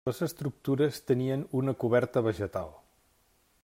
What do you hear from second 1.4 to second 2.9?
una coberta vegetal.